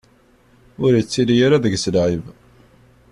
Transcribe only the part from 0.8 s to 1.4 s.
Ur ittili